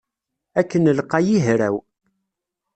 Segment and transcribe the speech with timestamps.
[0.59, 1.75] Akken lqay i hraw.